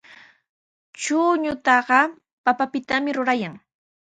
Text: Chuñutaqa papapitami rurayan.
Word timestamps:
Chuñutaqa 1.01 1.99
papapitami 2.43 3.09
rurayan. 3.17 3.53